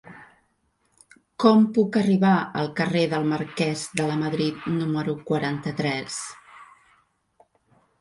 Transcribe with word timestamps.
Com 1.45 1.67
puc 1.75 1.99
arribar 2.01 2.31
al 2.63 2.71
carrer 2.81 3.05
del 3.13 3.29
Marquès 3.35 3.85
de 4.01 4.09
Lamadrid 4.11 4.69
número 4.83 5.19
quaranta-tres? 5.31 6.21